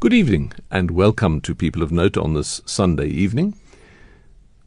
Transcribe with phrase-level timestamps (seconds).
[0.00, 3.54] Good evening and welcome to People of Note on this Sunday evening.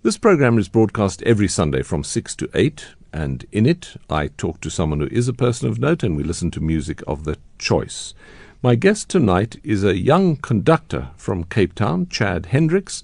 [0.04, 4.62] This program is broadcast every Sunday from 6 to 8, and in it I talk
[4.62, 7.40] to someone who is a person of note and we listen to music of the
[7.58, 8.14] choice.
[8.62, 13.02] My guest tonight is a young conductor from Cape Town, Chad Hendricks,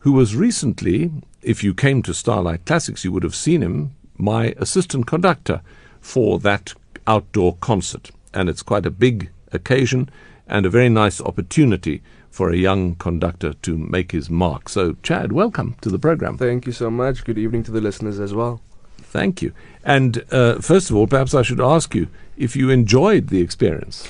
[0.00, 4.56] who was recently, if you came to Starlight Classics, you would have seen him, my
[4.56, 5.62] assistant conductor
[6.00, 6.74] for that
[7.06, 8.10] outdoor concert.
[8.34, 10.10] And it's quite a big occasion
[10.50, 14.68] and a very nice opportunity for a young conductor to make his mark.
[14.68, 16.36] So, Chad, welcome to the program.
[16.36, 17.24] Thank you so much.
[17.24, 18.60] Good evening to the listeners as well.
[18.98, 19.52] Thank you.
[19.84, 24.08] And uh, first of all, perhaps I should ask you if you enjoyed the experience.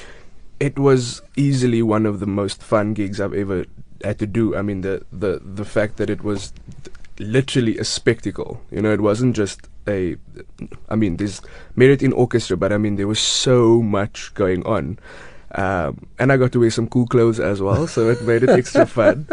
[0.59, 3.67] It was easily one of the most fun gigs I've ever
[4.03, 4.57] had to do.
[4.57, 6.53] I mean, the the the fact that it was
[7.19, 8.61] literally a spectacle.
[8.71, 10.17] You know, it wasn't just a.
[10.91, 11.41] I mean, there's
[11.77, 14.99] merit in orchestra, but I mean, there was so much going on.
[15.55, 18.51] Um, and I got to wear some cool clothes as well, so it made it
[18.51, 19.27] extra fun.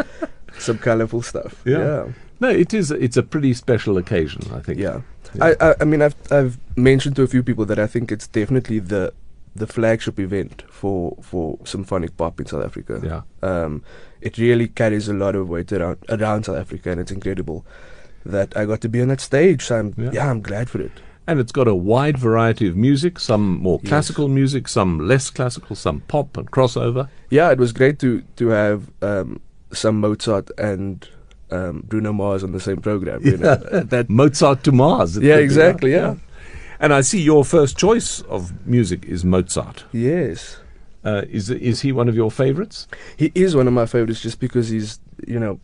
[0.58, 1.62] Some colorful stuff.
[1.66, 1.78] Yeah.
[1.78, 2.08] yeah.
[2.40, 2.92] No, it is.
[2.92, 4.80] It's a pretty special occasion, I think.
[4.80, 5.02] Yeah.
[5.42, 8.28] I, I, I mean, I've I've mentioned to a few people that I think it's
[8.28, 9.14] definitely the
[9.56, 13.00] the flagship event for for symphonic pop in South Africa.
[13.04, 13.48] Yeah.
[13.48, 13.84] Um,
[14.22, 17.66] it really carries a lot of weight around around South Africa, and it's incredible
[18.26, 19.64] that I got to be on that stage.
[19.66, 20.10] So I'm Yeah.
[20.14, 20.92] yeah, I'm glad for it.
[21.28, 23.90] And it's got a wide variety of music, some more Yes.
[23.90, 27.10] classical music, some less classical, some pop and crossover.
[27.30, 29.40] Yeah, it was great to to have um,
[29.74, 31.06] some Mozart and
[31.52, 33.22] um, Bruno Mars on the same program.
[33.26, 33.56] You know?
[33.90, 35.18] that Mozart to Mars.
[35.18, 36.16] Yeah, exactly, yeah.
[36.80, 39.84] And I see your first choice of music is Mozart.
[39.92, 40.58] yes.
[41.06, 42.88] Uh, is is he one of your favorites?
[43.16, 45.58] He is one of my favorites just because he's, you know,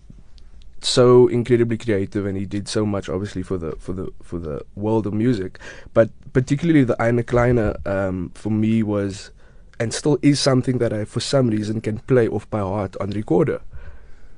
[0.85, 4.65] so incredibly creative and he did so much obviously for the for the for the
[4.75, 5.59] world of music.
[5.93, 9.31] But particularly the Eine Kleine um, for me was
[9.79, 13.11] and still is something that I for some reason can play off by heart on
[13.11, 13.61] recorder.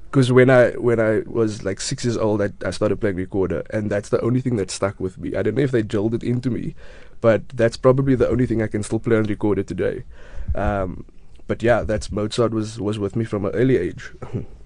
[0.10, 3.64] Because when I when I was like six years old, I, I started playing recorder,
[3.70, 5.36] and that's the only thing that stuck with me.
[5.36, 6.74] I don't know if they drilled it into me,
[7.20, 10.04] but that's probably the only thing I can still play on recorder today.
[10.56, 11.06] Um,
[11.48, 14.12] but yeah, that's Mozart was was with me from an early age.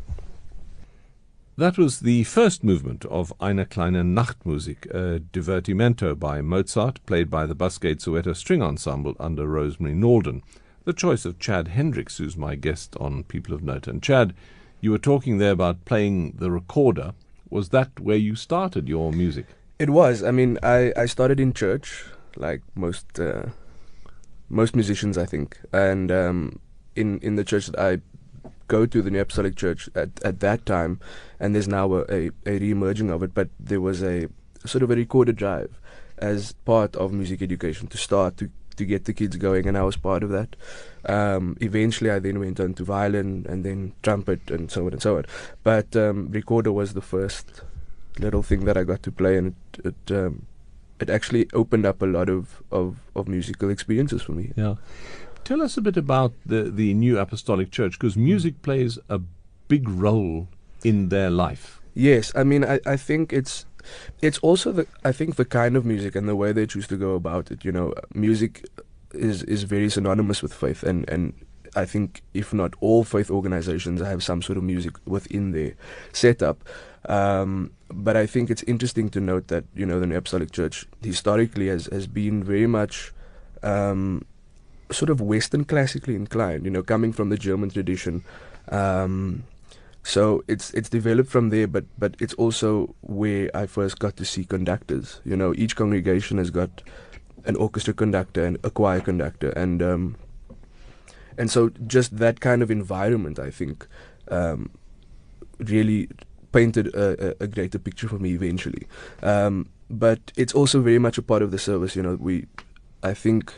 [1.60, 7.46] That was the first movement of Eine kleine Nachtmusik, a divertimento by Mozart, played by
[7.46, 10.42] the Buskaid Soweto String Ensemble under Rosemary Nalden.
[10.86, 13.88] The choice of Chad Hendricks, who's my guest on People of Note.
[13.88, 14.34] And Chad,
[14.80, 17.14] you were talking there about playing the recorder.
[17.50, 19.48] Was that where you started your music?
[19.80, 20.24] It was.
[20.24, 22.06] I mean, I, I started in church,
[22.38, 23.48] like most uh,
[24.48, 26.62] most musicians, I think, and um,
[26.96, 27.98] in in the church that I
[28.70, 31.00] go to, the New Apostolic Church, at at that time,
[31.40, 34.30] and there's now a, a, a re-emerging of it, but there was a
[34.66, 35.80] sort of a recorder drive
[36.18, 39.84] as part of music education to start to to get the kids going, and I
[39.84, 40.56] was part of that.
[41.06, 45.02] Um, eventually, I then went on to violin and then trumpet and so on and
[45.02, 45.26] so on.
[45.64, 47.62] But um, recorder was the first
[48.20, 50.46] little thing that I got to play, and it it, um,
[51.00, 54.52] it actually opened up a lot of, of, of musical experiences for me.
[54.56, 54.76] Yeah.
[55.44, 59.20] Tell us a bit about the, the New Apostolic Church, because music plays a
[59.68, 60.48] big role
[60.84, 61.82] in their life.
[61.94, 63.66] Yes, I mean, I, I think it's
[64.22, 66.98] it's also the I think the kind of music and the way they choose to
[66.98, 67.66] go about it.
[67.66, 68.66] You know, music
[69.14, 71.34] is is very synonymous with faith, and and
[71.76, 75.74] I think if not all faith organizations have some sort of music within their
[76.14, 76.64] setup.
[77.08, 80.86] Um, but I think it's interesting to note that you know the New Apostolic Church
[81.02, 83.14] historically has has been very much.
[83.64, 84.26] Um,
[84.92, 88.24] sort of Western classically inclined, you know, coming from the German tradition.
[88.70, 89.44] Um,
[90.04, 94.26] so it's it's developed from there, but but it's also where I first got to
[94.26, 95.22] see conductors.
[95.26, 96.82] You know, each congregation has got
[97.46, 100.16] an orchestra conductor and a choir conductor, and um,
[101.38, 103.88] and so just that kind of environment, I think,
[104.30, 104.70] um,
[105.60, 106.10] really
[106.52, 108.88] painted a, a, greater picture for me eventually.
[109.24, 111.96] Um, but it's also very much a part of the service.
[111.96, 112.48] You know, we,
[113.04, 113.54] I think,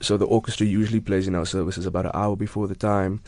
[0.00, 3.20] so the orchestra usually plays in our services about an hour before the time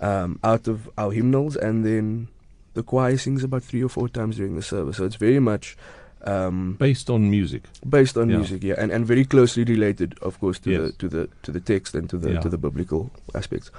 [0.00, 2.28] um, out of our hymnals, and then
[2.74, 4.96] the choir sings about three or four times during the service.
[4.96, 5.76] So it's very much
[6.24, 7.62] um, Based on music.
[7.88, 8.36] based on Yeah.
[8.38, 10.80] music, yeah, and, and very closely related, of course, to Yes.
[10.80, 12.40] the to the to the text and to the Yeah.
[12.40, 13.70] to the biblical aspects.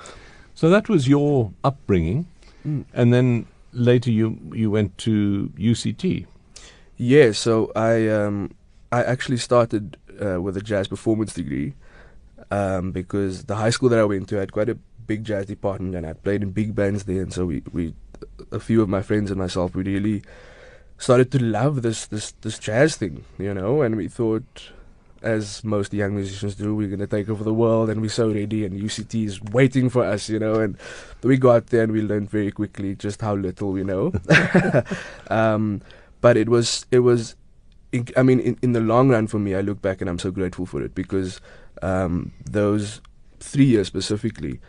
[0.54, 2.26] So that was your upbringing,
[2.68, 2.84] Mm.
[2.94, 6.26] and then later you you went to UCT.
[6.98, 8.52] Yeah, so I um,
[8.92, 11.74] I actually started uh, with a jazz performance degree
[12.54, 15.96] um, because the high school that I went to had quite a big jazz department,
[15.96, 17.94] and I played in big bands there, and so we, we
[18.52, 20.22] a few of my friends and myself we really
[20.98, 24.72] started to love this this this jazz thing, you know, and we thought
[25.24, 26.76] as most young musicians do.
[26.76, 30.06] We're gonna take over the world, and we're so ready, and UCT is waiting for
[30.06, 30.56] us, you know.
[30.56, 30.78] And
[31.24, 34.14] we got there, and we learned very quickly just how little we know.
[35.30, 35.82] um,
[36.22, 37.36] but it was it was,
[38.18, 40.32] I mean, in, in the long run for me, I look back and I'm so
[40.32, 41.40] grateful for it because
[41.82, 43.02] um, those
[43.40, 44.60] three years specifically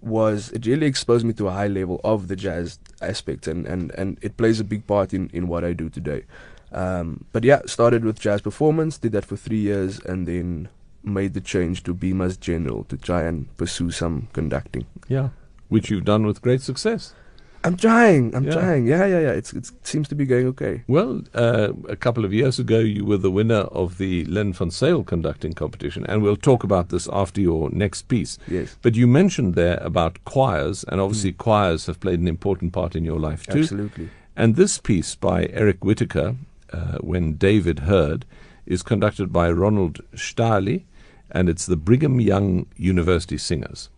[0.00, 3.90] was it really exposed me to a high level of the jazz aspect and, and,
[3.92, 6.24] and it plays a big part in, in what I do today.
[6.72, 10.68] Um, but yeah, started with jazz performance, did that for three years, and then
[11.02, 14.86] made the change to BMus General to try and pursue some conducting.
[15.08, 15.30] Yeah,
[15.68, 17.12] which you've done with great success.
[17.62, 18.34] I'm trying.
[18.34, 18.52] I'm Yeah.
[18.52, 18.86] trying.
[18.86, 19.32] Yeah, yeah, yeah.
[19.32, 20.82] It's, it seems to be going okay.
[20.88, 24.70] Well, uh, a couple of years ago, you were the winner of the Len van
[24.70, 28.38] Zyl conducting competition, and we'll talk about this after your next piece.
[28.48, 32.96] Yes, But you mentioned there about choirs, and obviously choirs have played an important part
[32.96, 33.60] in your life too.
[33.60, 34.08] absolutely.
[34.36, 36.36] And this piece by Eric Whitacre,
[36.72, 38.24] uh, When David Heard,
[38.64, 40.84] is conducted by Ronald Staheli,
[41.30, 43.90] and it's the Brigham Young University Singers.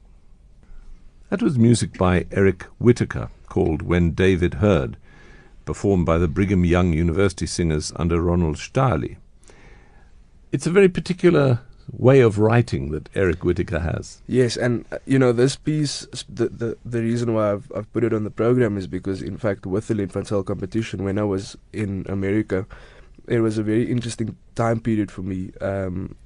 [1.31, 4.97] That was music by Eric Whitacre called When David Heard,
[5.67, 9.19] performed by the Brigham Young University Singers under Ronald Staheli.
[10.53, 11.61] It's a very particular
[11.91, 14.23] way of writing that Eric Whitacre has.
[14.27, 16.07] Yes, and uh, you know this piece.
[16.31, 19.37] The the, the reason why I've, I've put it on the program is because, in
[19.37, 22.65] fact, with the Len van Zyl competition, when I was in America,
[23.29, 25.53] it was a very interesting time period for me.
[25.61, 26.17] Um,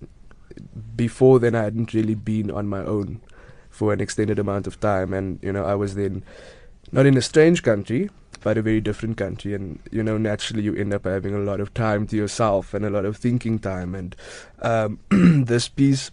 [0.94, 3.20] before then, I hadn't really been on my own
[3.69, 6.22] for an extended amount of time, and you know, I was then
[6.92, 8.10] not in a strange country,
[8.42, 11.60] but a very different country, and you know, naturally, you end up having a lot
[11.60, 14.14] of time to yourself and a lot of thinking time, and
[14.62, 16.10] um, this piece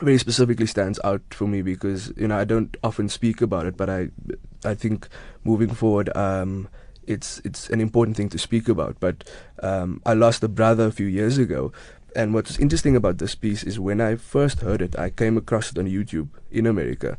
[0.00, 3.76] very specifically stands out for me because you know I don't often speak about it,
[3.76, 4.08] but I
[4.64, 5.08] I think
[5.44, 6.68] moving forward, um,
[7.06, 8.96] it's it's an important thing to speak about.
[9.00, 9.28] But
[9.62, 11.72] um, I lost a brother a few years ago,
[12.14, 15.70] and what's interesting about this piece is when I first heard it, I came across
[15.70, 17.18] it on YouTube in America,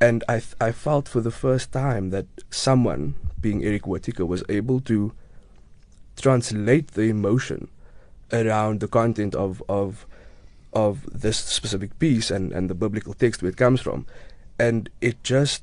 [0.00, 4.44] and I th- I felt for the first time that someone, being Eric Whitacre, was
[4.48, 5.12] able to
[6.16, 7.68] translate the emotion
[8.32, 10.06] around the content of of
[10.72, 14.06] of this specific piece and, and the biblical text where it comes from.
[14.58, 15.62] And it just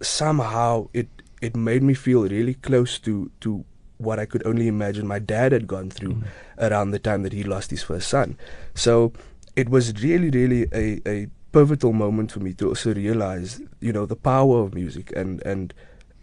[0.00, 1.08] somehow it
[1.40, 3.64] it made me feel really close to, to
[3.98, 6.64] what I could only imagine my dad had gone through mm-hmm.
[6.64, 8.38] around the time that he lost his first son.
[8.74, 9.12] So
[9.54, 14.06] it was really, really a, a pivotal moment for me to also realize, you know,
[14.06, 15.72] the power of music and, and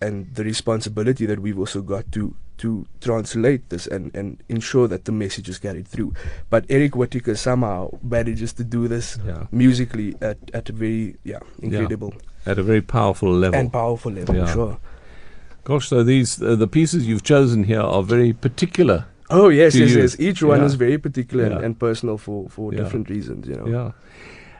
[0.01, 2.23] and the responsibility that we've also got to
[2.57, 6.13] to translate this and, and ensure that the message is carried through.
[6.51, 9.47] But Eric Whitacre somehow manages to do this Yeah.
[9.51, 12.13] musically at, at a very yeah incredible
[12.45, 13.59] At a very powerful level.
[13.59, 14.35] and powerful level.
[14.35, 14.53] Yeah.
[14.53, 14.77] Sure.
[15.63, 19.05] Gosh, so these uh, the pieces you've chosen here are very particular.
[19.29, 20.01] Oh yes, yes, you.
[20.01, 20.15] yes.
[20.19, 20.65] Each one Yeah.
[20.69, 21.55] is very particular Yeah.
[21.55, 22.79] and, and personal for, for Yeah.
[22.83, 23.47] different reasons.
[23.47, 23.67] You know.
[23.77, 23.91] Yeah.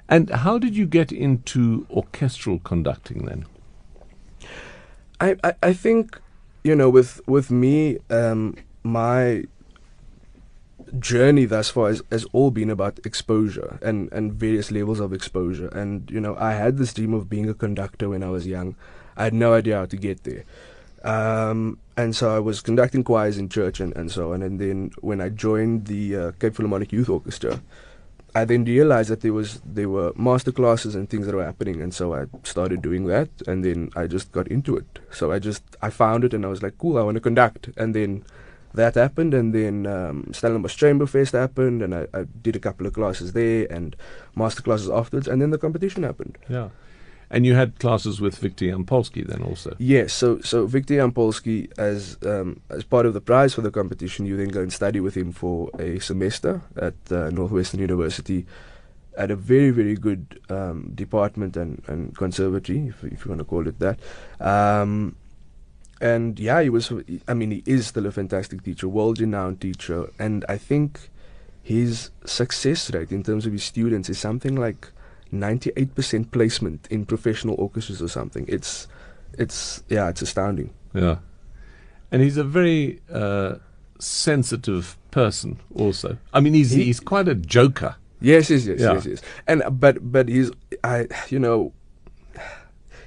[0.10, 3.46] And how did you get into orchestral conducting then?
[5.20, 6.20] I, I, I think
[6.64, 9.46] you know with with me um, my
[11.00, 15.68] journey thus far has, has all been about exposure and, and various levels of exposure.
[15.70, 18.76] And you know I had this dream of being a conductor when I was young.
[19.16, 20.44] I had no idea how to get there.
[21.04, 24.42] Um, and so I was conducting choirs in church and, and so on.
[24.42, 27.62] And then when I joined the uh, Cape Philharmonic Youth Orchestra
[28.36, 31.82] I then realized that there was there were master classes and things that were happening,
[31.82, 35.00] and so I started doing that, and then I just got into it.
[35.12, 37.70] So I just I found it, and I was like, cool, I want to conduct,
[37.78, 38.24] and then
[38.74, 42.88] that happened, and then um, Stellenbosch Chamber Fest happened, and I, I did a couple
[42.88, 43.96] of classes there and
[44.36, 46.40] master classes afterwards, and then the competition happened.
[46.50, 46.70] Yeah.
[47.34, 49.76] And you had classes with Viktor Yampolsky then also.
[49.80, 54.28] Yes, so so Viktor Yampolsky, as um, as part of the prize for the competition,
[54.28, 58.46] you then go and study with him for a semester at uh, Northwestern University,
[59.18, 63.46] at a very very good um, department and, and conservatory, if, if you want to
[63.46, 63.98] call it that.
[64.40, 65.16] Um,
[66.00, 66.92] and yeah, he was.
[67.28, 71.10] I mean, he is still a fantastic teacher, world renowned teacher, and I think
[71.64, 74.92] his success rate in terms of his students is something like
[75.34, 78.46] 98% placement in professional orchestras or something.
[78.48, 78.88] It's
[79.38, 80.70] it's yeah, it's astounding.
[80.94, 81.18] Yeah.
[82.12, 83.56] And he's a very uh,
[84.00, 86.18] sensitive person also.
[86.34, 87.96] I mean he's He- he's quite a joker.
[88.22, 88.94] Yes, yes, yes, Yeah.
[88.94, 89.22] yes, yes.
[89.48, 90.52] And but but he's
[90.84, 91.74] I you know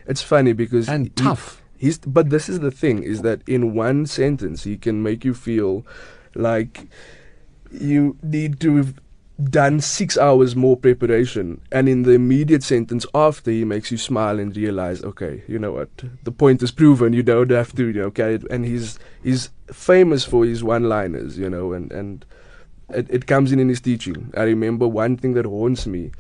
[0.07, 1.63] it's funny because And he- tough.
[1.79, 5.35] He's but this is the thing is that in one sentence he can make you
[5.35, 5.85] feel
[6.35, 6.87] like
[7.71, 8.95] you need to
[9.43, 14.41] done six hours more preparation and in the immediate sentence after he makes you smile
[14.41, 15.91] and realize okay you know what?
[16.23, 17.13] The point is proven.
[17.13, 18.45] You don't have to you know carry it.
[18.51, 22.25] And he's he's famous for his one liners you know and and
[22.89, 24.33] it, it comes in in his teaching.
[24.37, 26.13] I remember one thing that haunts me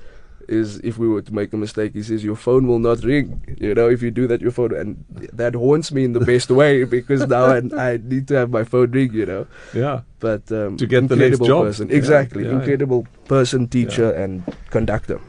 [0.48, 3.42] is if we were to make a mistake, he says your phone will not ring.
[3.58, 6.50] You know, if you do that, your phone and that haunts me in the best
[6.50, 9.12] way because now I, I need to have my phone ring.
[9.12, 9.46] You know.
[9.74, 10.02] Yeah.
[10.20, 11.66] But um, To get the next job.
[11.66, 12.58] person, Yeah, exactly, yeah, yeah.
[12.58, 15.20] incredible person, teacher, and conductor.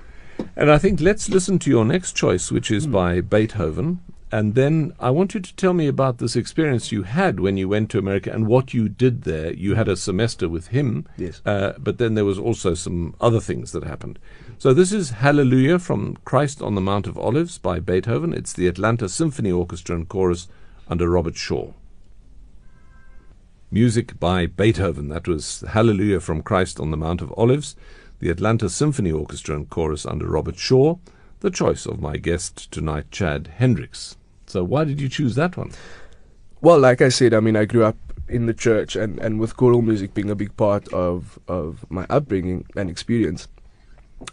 [0.56, 4.00] And I think let's listen to your next choice, which is by Beethoven.
[4.30, 7.70] And then I want you to tell me about this experience you had when you
[7.70, 9.54] went to America and what you did there.
[9.54, 11.42] You had a semester with him, Yes.
[11.46, 14.20] uh, but then there was also some other things that happened.
[14.58, 18.34] So this is Hallelujah from Christ on the Mount of Olives by Beethoven.
[18.34, 20.50] It's the Atlanta Symphony Orchestra and Chorus
[20.90, 21.72] under Robert Shaw.
[23.72, 25.10] Music by Beethoven.
[25.10, 27.76] That was Hallelujah from Christ on the Mount of Olives,
[28.20, 30.96] the Atlanta Symphony Orchestra and Chorus under Robert Shaw,
[31.40, 34.18] the choice of my guest tonight, Chad Hendricks.
[34.46, 35.72] So, why did you choose that one?
[36.62, 39.56] Well, like I said, I mean, I grew up in the church, and, and with
[39.56, 43.48] choral music being a big part of of my upbringing and experience.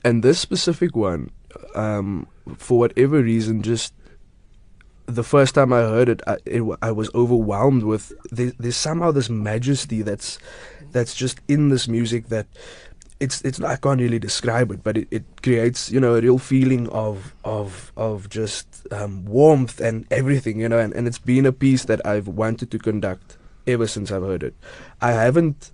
[0.04, 1.30] And this specific one,
[1.74, 3.92] um, for whatever reason, just
[5.06, 9.10] the first time I heard it, I, it, I was overwhelmed with there, there's somehow
[9.10, 10.38] this majesty that's
[10.92, 12.46] that's just in this music that
[13.20, 16.38] it's it's I can't really describe it, but it, it creates you know a real
[16.38, 21.46] feeling of of of just um, warmth and everything you know, and, and it's been
[21.46, 24.54] a piece that I've wanted to conduct ever since I've heard it.
[25.00, 25.70] I haven't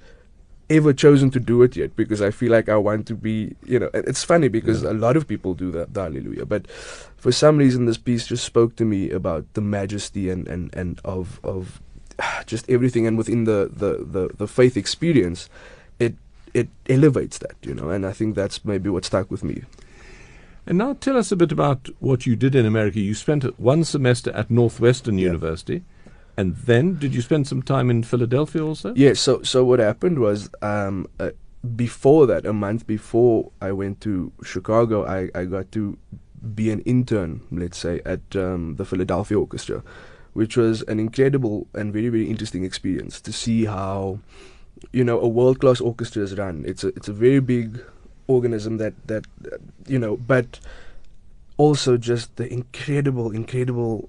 [0.70, 3.80] ever chosen to do it yet because I feel like I want to be, you
[3.80, 7.58] know, it's funny because a lot of people do that, the Hallelujah, but for some
[7.58, 11.82] reason this piece just spoke to me about the majesty and, and, and of, of
[12.46, 15.50] just everything and within the, the, the, the faith experience,
[15.98, 16.14] it,
[16.54, 19.62] it elevates that, you know, and I think that's maybe what stuck with me.
[20.66, 23.00] And now tell us a bit about what you did in America.
[23.00, 25.26] You spent one semester at Northwestern Yeah.
[25.28, 25.82] University,
[26.36, 28.94] and then did you spend some time in Philadelphia also?
[28.94, 31.30] Yeah, so so what happened was um, uh,
[31.76, 35.98] before that, a month before I went to Chicago, I, I got to
[36.54, 39.82] be an intern, let's say, at um, the Philadelphia Orchestra,
[40.32, 44.20] which was an incredible and very very interesting experience to see how
[44.92, 46.64] you know a world class orchestra is run.
[46.66, 47.82] It's a it's a very big
[48.26, 49.56] organism that that uh,
[49.86, 50.60] you know, but
[51.56, 54.08] also just the incredible incredible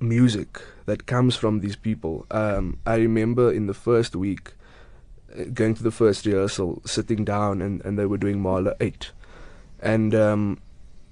[0.00, 2.26] music that comes from these people.
[2.30, 4.52] Um, I remember in the first week
[5.36, 9.10] uh, going to the first rehearsal, sitting down, and, and they were doing Mahler 8.
[9.80, 10.58] And um,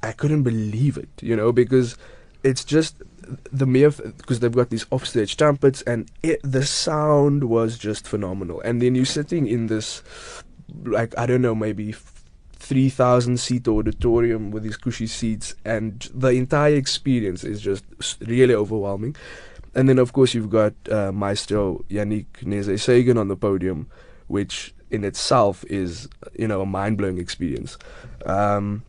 [0.03, 1.97] I couldn't believe it, you know, because
[2.43, 3.03] it's just
[3.53, 8.61] the mere because they've got these offstage trumpets, and it, the sound was just phenomenal.
[8.63, 10.03] And then you're sitting in this,
[10.85, 11.95] like, I don't know, maybe
[12.65, 17.85] 3,000 seat auditorium with these cushy seats, and the entire experience is just
[18.21, 19.17] really overwhelming.
[19.75, 23.89] And then, of course, you've got uh, Maestro Yannick Nézet-Séguin on the podium,
[24.29, 27.77] which in itself is, you know, a mind blowing experience.
[28.25, 28.85] Um,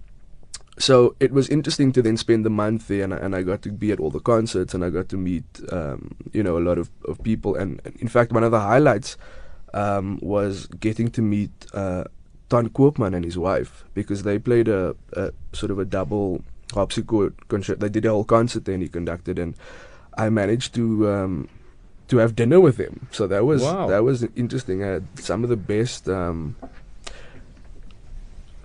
[0.77, 3.61] so it was interesting to then spend the month there, and, I- and I got
[3.63, 6.63] to be at all the concerts, and I got to meet, um, you know, a
[6.69, 7.55] lot of, of people.
[7.55, 9.17] And, and in fact, one of the highlights
[9.73, 12.03] um, was getting to meet uh,
[12.49, 17.33] Ton Koopman and his wife because they played a, a sort of a double harpsichord
[17.47, 17.79] concert.
[17.79, 19.55] They did a whole concert there, and he conducted, and
[20.17, 21.49] I managed to um,
[22.09, 23.07] to have dinner with him.
[23.11, 23.87] So that was Wow.
[23.87, 24.83] that was interesting.
[24.83, 26.07] I had some of the best.
[26.09, 26.55] Um,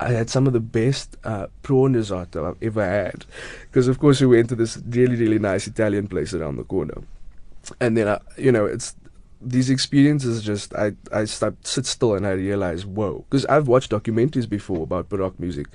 [0.00, 3.24] I had some of the best uh, prawn risotto I've ever had,
[3.62, 6.98] because of course we went to this really really nice Italian place around the corner,
[7.80, 8.96] and then I, you know it's
[9.42, 13.90] these experiences just I I start, sit still and I realize whoa because I've watched
[13.90, 15.66] documentaries before about baroque music,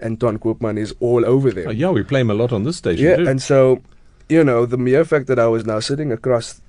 [0.00, 1.68] and Ton Koopman is all over there.
[1.68, 3.28] Oh, yeah, we play him a lot on this station Yeah, too.
[3.28, 3.80] and so,
[4.28, 6.60] you know, the mere fact that I was now sitting across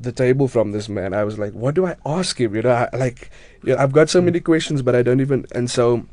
[0.00, 2.54] the table from this man, I was like, what do I ask him?
[2.54, 3.30] You know, I, like,
[3.64, 5.46] you know, I've got so many questions, but I don't even.
[5.52, 6.06] And so,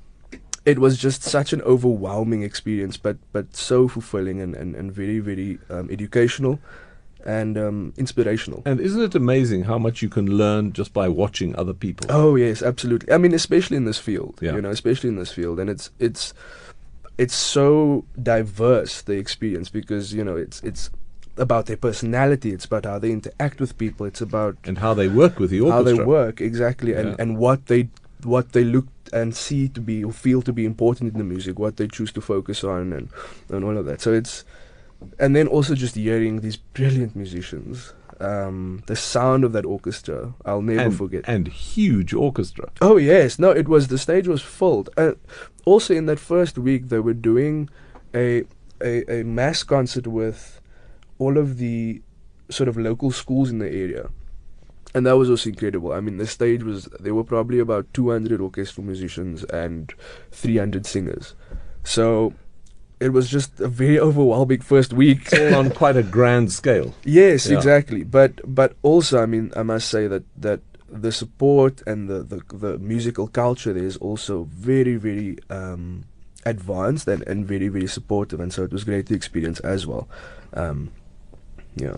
[0.65, 5.19] it was just such an overwhelming experience, but but so fulfilling and and, and very
[5.19, 6.59] very um, educational
[7.25, 8.63] and um, inspirational.
[8.65, 12.07] and isn't it amazing how much you can learn just by watching other people?
[12.09, 13.13] Oh yes, absolutely.
[13.13, 14.55] I mean, especially in this field, Yeah.
[14.55, 16.33] you know, especially in this field, and it's it's
[17.17, 20.89] it's so diverse the experience because you know it's it's
[21.37, 25.07] about their personality, it's about how they interact with people, it's about And how they
[25.07, 25.77] work with the orchestra.
[25.77, 27.15] how they work exactly, and Yeah.
[27.19, 27.89] and what they
[28.23, 31.59] what they look and see to be or feel to be important in the music,
[31.59, 33.09] what they choose to focus on, and
[33.49, 34.01] and all of that.
[34.01, 34.43] So it's
[35.19, 37.93] and then also just hearing these brilliant musicians.
[38.19, 41.23] Um, the sound of that orchestra, I'll never and, forget.
[41.25, 42.69] and huge orchestra.
[42.79, 44.91] Oh yes, no, it was the stage was filled.
[44.95, 45.13] Uh,
[45.65, 47.67] also, in that first week, they were doing
[48.13, 48.43] a,
[48.79, 50.61] a a mass concert with
[51.17, 52.01] all of the
[52.49, 54.09] sort of local schools in the area,
[54.93, 55.93] and that was also incredible.
[55.93, 59.93] I mean, the stage was there were probably about 200 orchestral musicians and
[60.31, 61.35] 300 singers,
[61.83, 62.33] so
[62.99, 65.21] it was just a very overwhelming first week.
[65.31, 66.93] It's all on quite a grand scale.
[67.03, 67.57] Yes, Yeah.
[67.57, 68.03] exactly.
[68.03, 72.57] But but also, I mean, I must say that that the support and the the,
[72.57, 76.03] the musical culture there is also very very um,
[76.45, 80.07] advanced and, and very very supportive, and so it was great to experience as well.
[80.53, 80.91] Um,
[81.75, 81.95] yeah.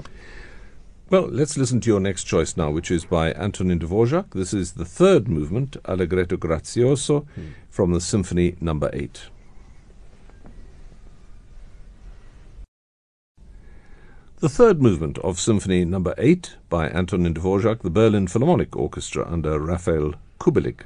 [1.13, 4.31] Well, let's listen to your next choice now, which is by Antonin Dvorak.
[4.31, 7.27] This is the third movement, Allegretto Grazioso,
[7.69, 9.25] from the Symphony Number Eight.
[14.39, 19.59] The third movement of Symphony Number 8 by Antonin Dvorak, the Berlin Philharmonic Orchestra under
[19.59, 20.85] Raphael Kubelik.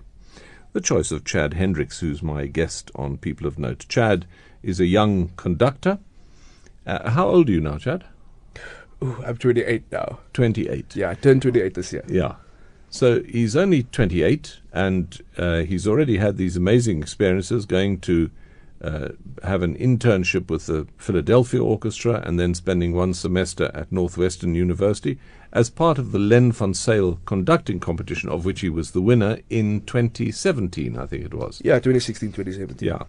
[0.73, 3.85] The choice of Chad Hendricks, who's my guest on People of Note.
[3.87, 4.25] Chad
[4.61, 5.99] is a young conductor.
[6.85, 8.03] Uh, how old are you now, Chad?
[9.03, 10.19] Ooh, I'm 28 now.
[10.33, 10.95] 28.
[10.95, 12.03] Yeah, I turned 28 this year.
[12.07, 12.35] Yeah.
[12.89, 18.31] So he's only 28 and uh, he's already had these amazing experiences going to
[18.81, 19.09] uh,
[19.43, 25.19] have an internship with the Philadelphia Orchestra and then spending one semester at Northwestern University
[25.51, 29.39] as part of the Len van Zyl conducting competition, of which he was the winner
[29.49, 31.61] in 2017, I think it was.
[31.63, 32.87] Yeah, 2016, 2017.
[32.87, 33.03] Yeah.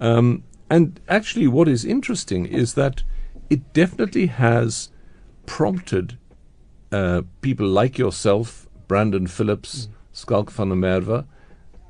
[0.00, 3.02] Um, and actually, what is interesting is that
[3.50, 4.88] it definitely has
[5.46, 6.18] prompted
[6.92, 11.26] uh, people like yourself, Brandon Phillips, Schalk van der Merwe,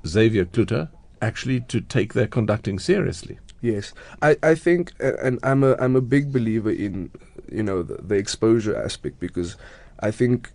[0.06, 0.88] Xavier Cloete,
[1.20, 3.38] actually to take their conducting seriously.
[3.60, 7.10] Yes, I, I think, and I'm a I'm a big believer in
[7.50, 9.56] you know the, the exposure aspect because
[10.00, 10.52] I think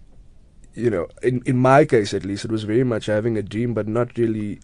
[0.76, 3.74] you know in in my case at least it was very much having a dream
[3.74, 4.60] but not really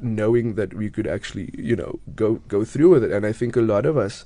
[0.00, 3.12] knowing that we could actually you know go go through with it.
[3.12, 4.24] And I think a lot of us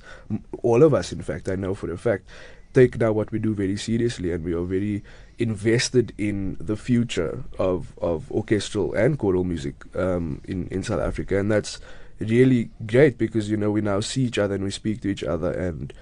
[0.63, 2.29] all of us in fact I know for a fact
[2.75, 5.01] take now what we do very seriously and we are very
[5.39, 11.39] invested in the future of of orchestral and choral music um, in in South Africa.
[11.39, 11.79] And that's
[12.19, 15.23] really great because you know we now see each other and we speak to each
[15.23, 15.93] other and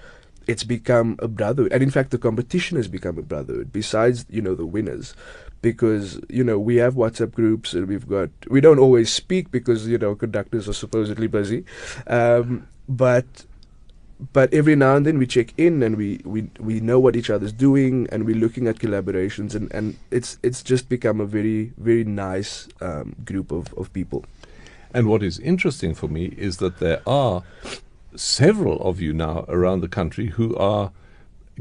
[0.46, 1.72] it's become a brotherhood.
[1.72, 5.14] And in fact the competition has become a brotherhood besides you know the winners
[5.62, 9.88] because you know we have whatsapp groups and we've got we don't always speak because
[9.88, 11.64] you know conductors are supposedly busy.
[12.06, 13.46] Um, but
[14.32, 17.30] but every now and then we check in and we, we, we know what each
[17.30, 21.72] other's doing and we're looking at collaborations and, and it's it's just become a very
[21.78, 24.24] very nice um, group of, of people
[24.94, 27.42] And what is interesting for me is that there are
[28.14, 30.92] several of you now around the country who are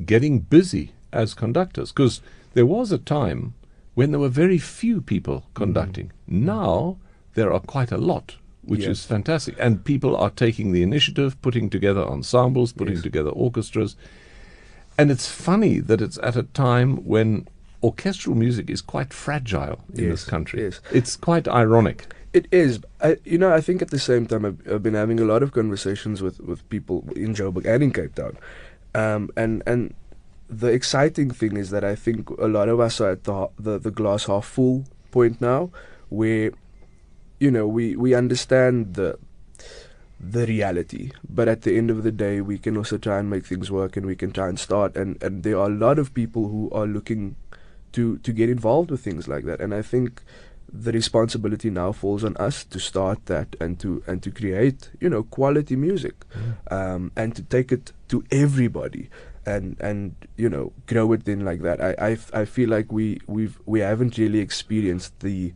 [0.06, 1.91] getting busy as conductors.
[1.91, 2.21] Because
[2.54, 3.56] there was a time
[3.95, 6.12] when there were very few people conducting.
[6.28, 6.97] Now
[7.34, 8.89] there are quite a lot, which Yes.
[8.99, 9.56] is fantastic.
[9.60, 13.04] And people are taking the initiative, putting together ensembles, putting Yes.
[13.04, 13.95] together orchestras.
[14.97, 17.47] And it's funny that it's at a time when
[17.84, 20.62] orchestral music is quite fragile in this country.
[20.63, 20.80] yes.
[20.91, 22.08] It's quite ironic.
[22.32, 22.80] It is.
[23.02, 25.43] I, you know, I think at the same time, I've, I've been having a lot
[25.43, 28.38] of conversations with, with people in Joburg and in Cape Town,
[28.95, 29.93] um, and and
[30.49, 33.78] the exciting thing is that I think a lot of us are at the the,
[33.78, 35.69] the glass half full point now,
[36.10, 36.52] where,
[37.43, 39.17] you know, we we understand the
[40.36, 43.45] the reality, but at the end of the day, we can also try and make
[43.45, 46.13] things work, and we can try and start, and and there are a lot of
[46.13, 47.36] people who are looking
[47.91, 50.23] to to get involved with things like that, and I think
[50.86, 55.10] the responsibility now falls on us to start that and to and to create you
[55.10, 56.15] know quality music
[56.71, 59.10] um, and to take it to everybody
[59.45, 61.82] and and you know grow it in like that.
[61.82, 65.53] I, I f- I feel like we we've we haven't really experienced the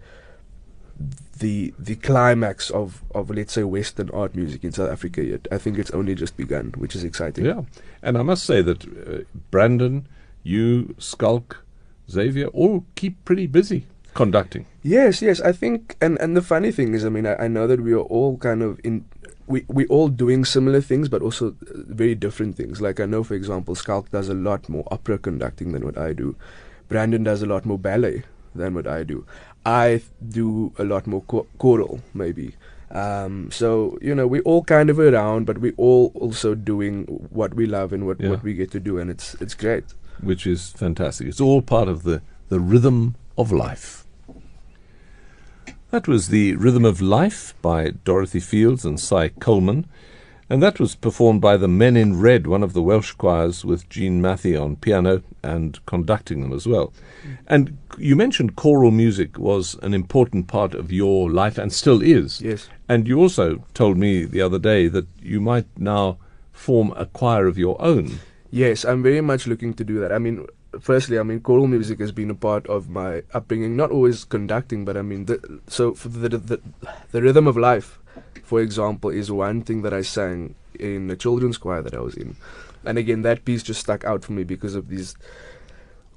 [1.40, 5.58] the the climax of of let's say western art music in South Africa yet I
[5.58, 7.62] think it's only just begun which is exciting Yeah,
[8.02, 10.08] and I must say that uh, Brandon,
[10.44, 11.64] you, Schalk,
[12.10, 14.66] Xavier, all keep pretty busy conducting.
[14.82, 15.40] Yes, yes.
[15.42, 17.94] I think, and and the funny thing is, I mean, I, I know that we
[17.94, 19.06] are all kind of in,
[19.46, 21.54] we we all doing similar things, but also uh,
[22.02, 22.82] very different things.
[22.82, 26.14] Like I know, for example, Schalk does a lot more opera conducting than what I
[26.14, 26.36] do.
[26.88, 28.24] Brandon does a lot more ballet
[28.56, 29.26] than what I do.
[29.67, 32.56] I do a lot more cho- choral, maybe.
[32.89, 37.03] Um, so you know, we're all kind of around, but we're all also doing
[37.39, 38.30] what we love and what, Yeah.
[38.30, 39.84] what we get to do, and it's it's great.
[40.23, 41.27] which is fantastic.
[41.27, 44.03] It's all part of the, the rhythm of life.
[45.91, 49.86] That was The Rhythm of Life by Dorothy Fields and Cy Coleman,
[50.50, 53.90] and that was performed by the Men in Red, one of the Welsh choirs, with
[53.90, 56.94] Jean Matthey on piano and conducting them as well.
[57.48, 62.42] And you mentioned choral music was an important part of your life and still is.
[62.42, 62.70] Yes.
[62.88, 66.18] And you also told me the other day that you might now
[66.54, 68.20] form a choir of your own.
[68.50, 70.12] Yes, I'm very much looking to do that.
[70.12, 70.46] I mean,
[70.80, 73.76] firstly, I mean, choral music has been a part of my upbringing.
[73.76, 76.62] Not always conducting, but I mean, the, so for the, the
[77.12, 78.00] the rhythm of life,
[78.48, 82.16] for example, is one thing that I sang in the children's choir that I was
[82.16, 82.36] in,
[82.86, 85.16] and again, that piece just stuck out for me because of these.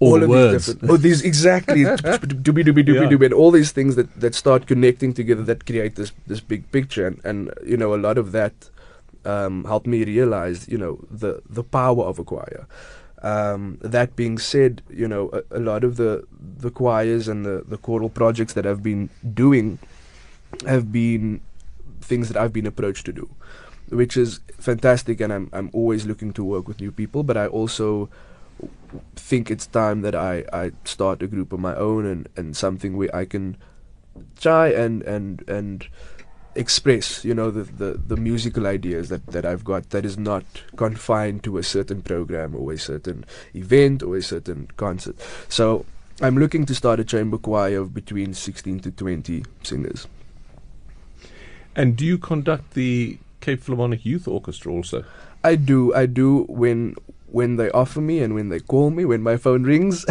[0.03, 0.53] All, of words.
[0.66, 3.11] these different, oh, these exactly, doobie doobie doobie Yeah.
[3.11, 6.71] doobie, and all these things that, that start connecting together that create this this big
[6.73, 8.71] picture, and, and you know, a lot of that
[9.27, 12.66] um, helped me realize, you know, the the power of a choir.
[13.23, 16.25] Um, that being said, you know, a, a lot of the
[16.64, 19.79] the choirs and the the choral projects that I've been doing
[20.66, 21.40] have been
[22.11, 23.31] things that I've been approached to do,
[23.88, 27.23] which is fantastic, and I'm I'm always looking to work with new people.
[27.23, 28.11] But I also
[29.16, 32.96] think it's time that I, I start a group of my own and, and something
[32.96, 33.57] where I can
[34.38, 35.87] try and and and
[36.57, 40.44] express you know the, the, the musical ideas that, that I've got that is not
[40.75, 45.16] confined to a certain program or a certain event or a certain concert.
[45.49, 45.87] So
[46.20, 50.07] I'm looking to start a chamber choir of between 16 to 20 singers.
[51.81, 55.03] And do you conduct the Cape Philharmonic Youth Orchestra also?
[55.43, 55.95] I do.
[55.95, 56.95] I do when
[57.29, 60.05] when they offer me and when they call me, when my phone rings.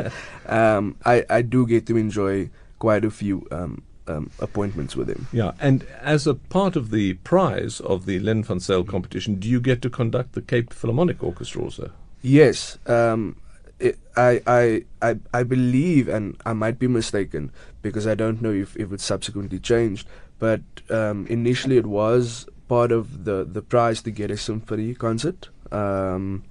[0.46, 5.26] um, I I do get to enjoy quite a few um, um, appointments with them.
[5.32, 9.48] Yeah, and as a part of the prize of the Len van Zyl competition, do
[9.48, 11.90] you get to conduct the Cape Philharmonic Orchestra also?
[12.22, 12.78] Yes.
[12.86, 13.34] Um,
[13.78, 18.52] it, I, I, I, I believe, and I might be mistaken because I don't know
[18.52, 24.02] if, if it's subsequently changed, but um, initially it was part of the, the prize
[24.02, 25.48] to get a symphony concert.
[25.72, 26.44] Um,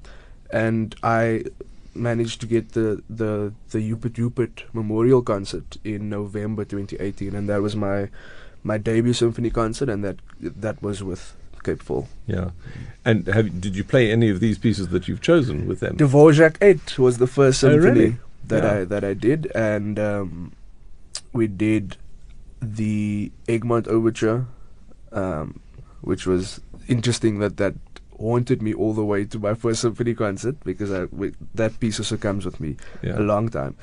[0.52, 1.45] and I
[1.93, 7.76] managed to get the, the, the Rupert Memorial Concert in November 2018, and that was
[7.76, 8.10] my
[8.63, 12.08] my debut symphony concert, and that that was with Cape Phil.
[12.26, 12.50] Yeah.
[13.06, 15.98] And have, did you play any of these pieces that you've chosen with them?
[15.98, 18.17] Dvorak 8 was the first Oh, really?
[18.48, 18.80] that Yeah.
[18.80, 20.52] I that I did, and um,
[21.32, 21.98] we did
[22.62, 24.46] the Egmont Overture,
[25.12, 25.60] um,
[26.02, 27.74] which was interesting that that
[28.20, 31.08] haunted me all the way to my first symphony concert because I,
[31.54, 33.20] that piece also comes with me Yeah.
[33.20, 33.76] a long time,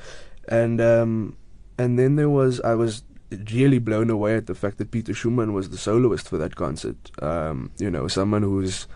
[0.47, 1.35] and um,
[1.77, 3.03] and then there was I was
[3.51, 6.97] really blown away at the fact that Pieter Schoeman was the soloist for that concert.
[7.21, 8.87] Um, you know, someone who's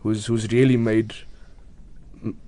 [0.00, 1.14] who's who's really made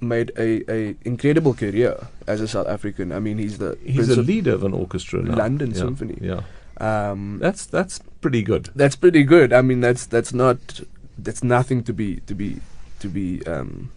[0.00, 3.12] made a, a incredible career as a South African.
[3.12, 5.36] I mean, he's the He's of leader of an orchestra now.
[5.36, 6.18] London Yeah, Symphony.
[6.20, 6.40] Yeah.
[6.78, 8.68] Um, That's that's pretty good.
[8.76, 9.52] that's pretty good.
[9.52, 10.58] I mean, that's that's not
[11.18, 12.60] that's nothing to be to be
[13.00, 13.90] to be um,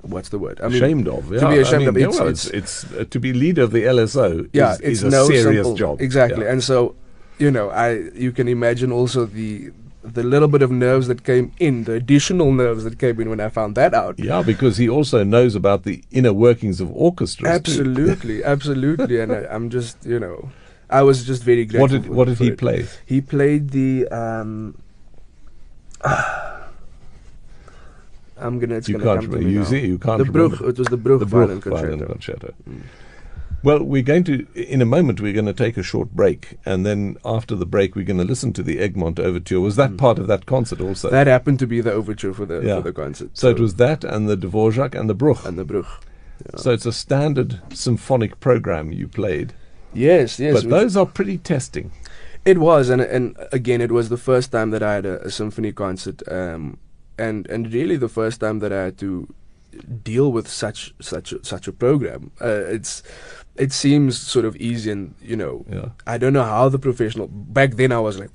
[0.00, 0.60] what's the word?
[0.62, 1.28] I mean, ashamed of.
[1.28, 3.72] to be ashamed I mean, of, yeah, it's- it's, it's uh, to be leader of
[3.72, 4.48] the LSO.
[4.52, 6.00] yeah, is, it's is a no serious simple, job.
[6.00, 6.52] Exactly, Yeah.
[6.52, 6.94] and so
[7.38, 9.72] you know, I you can imagine also the
[10.04, 13.40] the little bit of nerves that came in, the additional nerves that came in when
[13.40, 14.18] I found that out.
[14.18, 17.48] Yeah, because he also knows about the inner workings of orchestras.
[17.48, 20.50] Absolutely, absolutely, and I, I'm just you know,
[20.90, 21.82] I was just very grateful.
[21.82, 22.58] What did what did he it.
[22.58, 22.86] play?
[23.06, 24.08] He played the.
[24.08, 24.76] Um,
[28.36, 28.74] I'm gonna.
[28.76, 29.48] It's you gonna can't come to remember.
[29.48, 30.56] me You see, you can't the remember.
[30.56, 30.68] Bruch.
[30.70, 32.12] It was the Bruch the violin Bruch violin concerto.
[32.12, 32.54] concerto.
[32.68, 32.82] Mm.
[33.62, 36.84] Well, we're going to, in a moment, we're going to take a short break, and
[36.84, 39.60] then after the break, we're going to listen to the Egmont Overture.
[39.60, 39.98] Was that Mm.
[39.98, 41.10] part of that concert also?
[41.10, 42.76] That happened to be the overture for the Yeah.
[42.76, 43.30] for the concert.
[43.34, 45.44] so it was that and the Dvorak and the Bruch.
[45.46, 45.86] and the Bruch.
[46.44, 46.56] Yeah.
[46.60, 49.52] So it's a standard symphonic program you played.
[49.94, 50.54] yes, yes.
[50.54, 51.92] but those are pretty testing.
[52.44, 55.30] It was, and and again, it was the first time that I had a, a
[55.30, 56.78] symphony concert, um,
[57.16, 59.28] and and really the first time that I had to
[60.02, 62.32] deal with such such a, such a program.
[62.40, 63.02] Uh, it's
[63.56, 65.90] it seems sort of easy, and you know, Yeah.
[66.06, 67.28] I don't know how the professional.
[67.28, 68.30] Back then, I was like,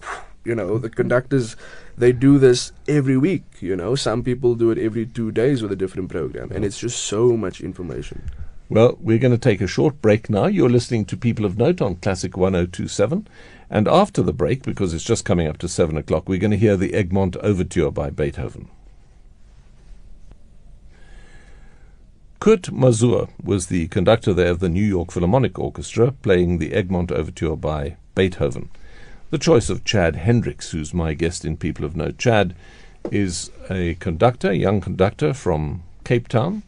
[0.46, 1.56] you know, the conductors
[1.98, 3.44] they do this every week.
[3.60, 6.80] You know, some people do it every two days with a different program, and it's
[6.80, 8.22] just so much information.
[8.70, 10.46] Well, we're going to take a short break now.
[10.48, 13.26] You're listening to People of Note on Classic 1027.
[13.70, 16.58] And after the break, because it's just coming up to 7 o'clock, we're going to
[16.58, 18.68] hear the Egmont Overture by Beethoven.
[22.40, 27.12] Kurt Masur was the conductor there of the New York Philharmonic Orchestra, playing the Egmont
[27.12, 28.70] Overture by Beethoven.
[29.32, 32.20] The choice of Chad Hendricks, who's my guest in People of Note.
[32.20, 32.56] Chad
[33.12, 36.62] is a conductor, young conductor from Cape Town,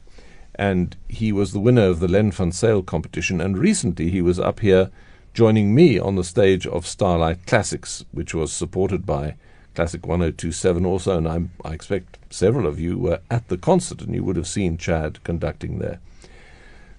[0.55, 3.39] and he was the winner of the Len van Zyl competition.
[3.39, 4.89] And recently he was up here
[5.35, 9.35] joining me on the stage of Starlight Classics, which was supported by
[9.79, 11.17] Classic 1027 also.
[11.17, 14.45] And I'm, I expect several of you were at the concert and you would have
[14.47, 15.99] seen Chad conducting there.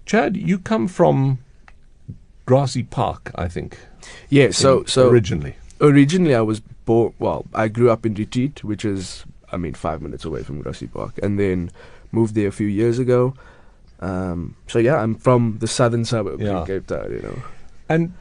[0.07, 1.41] Chad, you come from
[2.47, 3.79] Grassy Park, I think.
[4.31, 4.51] Yeah.
[4.53, 5.57] So so originally.
[5.83, 7.13] originally I was born.
[7.19, 10.87] Well, I grew up in Retreat, which is I mean five minutes away from Grassy
[10.87, 11.71] Park, and then
[12.13, 13.35] moved there a few years ago.
[14.01, 16.61] Um, so yeah, I'm from the southern suburbs Yeah.
[16.63, 17.11] in Cape Town.
[17.13, 17.43] You know,
[17.91, 18.15] And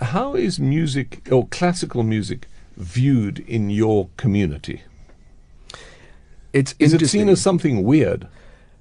[0.00, 2.48] how is music or classical music
[2.80, 4.82] viewed in your community?
[6.52, 8.26] it's Is it seen as something weird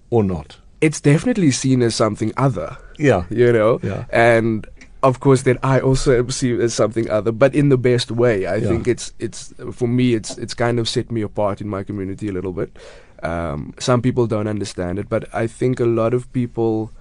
[0.10, 0.58] or not?
[0.82, 2.78] it's definitely seen as something other.
[2.98, 3.26] Yeah.
[3.30, 4.06] You know, Yeah.
[4.12, 4.66] and
[5.04, 8.46] of course that I also am seen as something other, but in the best way.
[8.46, 8.70] I Yeah.
[8.70, 12.28] think it's it's for me it's it's kind of set me apart in my community
[12.30, 12.80] a little bit.
[13.24, 16.92] Um, some people don't understand it, but I think a lot of people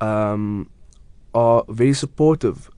[0.00, 0.68] um,
[1.34, 2.70] are very supportive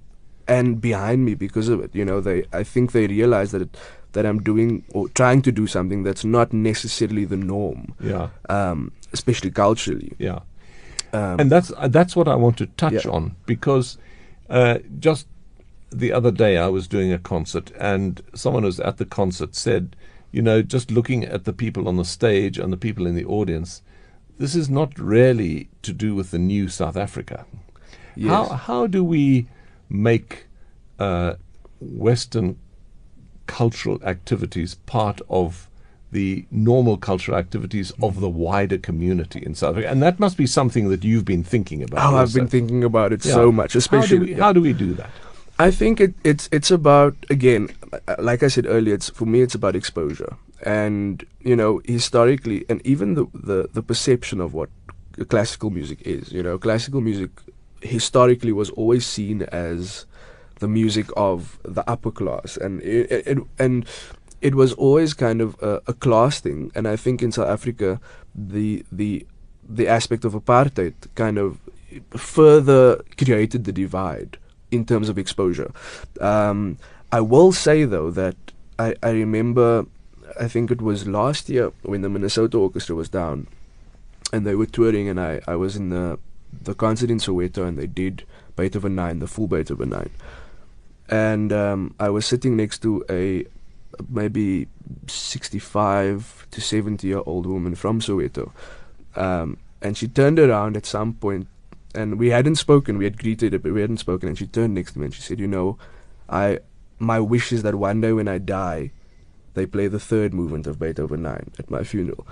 [0.50, 1.90] and behind me because of it.
[1.94, 3.76] You know, they I think they realize that it,
[4.12, 8.28] that I'm doing or trying to do something that's not necessarily the norm, Yeah.
[8.48, 10.12] um, especially culturally.
[10.18, 10.40] Yeah.
[11.12, 13.12] Um, and that's uh, that's what I want to touch Yeah.
[13.16, 13.98] on because
[14.48, 15.26] uh, just
[16.02, 19.54] the other day I was doing a concert and someone who was at the concert
[19.56, 19.96] said,
[20.32, 23.24] you know, just looking at the people on the stage and the people in the
[23.24, 23.82] audience,
[24.38, 27.44] this is not really to do with the new South Africa.
[28.16, 28.30] yes.
[28.30, 29.46] How how do we
[29.90, 30.46] make
[30.98, 31.34] uh,
[31.80, 32.58] Western
[33.46, 35.68] cultural activities part of
[36.12, 39.90] the normal cultural activities of the wider community in South Africa?
[39.90, 42.12] And that must be something that you've been thinking about.
[42.12, 43.34] Oh, I've been thinking about it Yeah.
[43.34, 44.08] so much, especially.
[44.08, 44.42] How do we, yeah.
[44.44, 45.10] how do, we do that?
[45.58, 47.68] I think it, it's it's about again,
[48.18, 52.80] like I said earlier, it's for me it's about exposure, and you know historically, and
[52.86, 54.70] even the the, the perception of what
[55.28, 56.32] classical music is.
[56.32, 57.30] You know, classical music
[57.82, 60.06] historically was always seen as
[60.58, 63.86] the music of the upper class, and it, it, and
[64.40, 66.70] it was always kind of a, a class thing.
[66.74, 68.00] And I think in South Africa,
[68.34, 69.26] the the
[69.68, 71.58] the aspect of apartheid kind of
[72.16, 74.36] further created the divide
[74.70, 75.72] in terms of exposure.
[76.20, 76.78] Um,
[77.12, 78.36] I will say though that
[78.78, 79.86] I, I remember,
[80.38, 83.46] I think it was last year when the Minnesota Orchestra was down,
[84.32, 86.18] and they were touring, and I, I was in the
[86.62, 88.24] the concert in Soweto, and they did
[88.56, 90.10] Beethoven Nine, the full Beethoven Nine,
[91.08, 93.44] and um, I was sitting next to a
[94.08, 94.68] maybe
[95.06, 98.52] 65 to 70 year old woman from Soweto.
[99.16, 101.48] Um, and she turned around at some point,
[101.94, 102.98] and we hadn't spoken.
[102.98, 104.28] We had greeted but we hadn't spoken.
[104.28, 105.78] And she turned next to me and she said, "You know,
[106.28, 106.58] I
[106.98, 108.92] my wish is that one day when I die,
[109.54, 112.26] they play the third movement of Beethoven Nine at my funeral."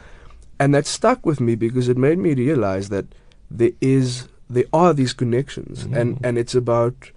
[0.61, 3.07] And that stuck with me because it made me realize that
[3.51, 6.21] there is there are these connections, and Mhm.
[6.25, 7.11] and it's about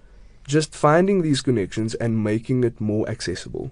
[0.46, 3.70] just finding these connections and making it more accessible.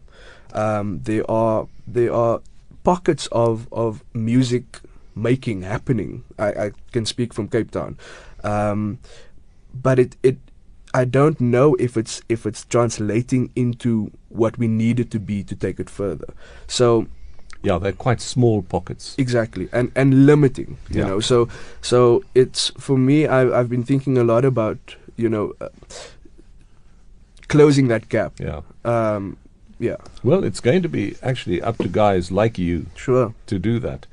[0.55, 2.41] Um, there are there are
[2.85, 4.81] pockets of of music
[5.15, 6.23] making happening.
[6.39, 7.97] I, I can speak from Cape Town,
[8.45, 8.99] um,
[9.75, 10.39] but it it
[10.95, 15.45] I don't know if it's if it's translating into what we need it to be
[15.45, 16.33] to take it further.
[16.67, 17.07] So
[17.63, 19.15] Yeah, they're quite small pockets.
[19.19, 21.09] exactly and and limiting you Yeah.
[21.09, 21.49] know so
[21.83, 24.79] so it's for me I've, I've been thinking a lot about
[25.17, 25.69] you know uh,
[27.49, 28.61] closing that gap Yeah.
[28.85, 29.37] um
[29.79, 33.79] yeah Well, it's going to be actually up to guys like you sure to do
[33.81, 34.07] that.